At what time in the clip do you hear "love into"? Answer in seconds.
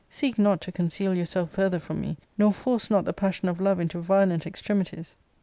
3.61-3.99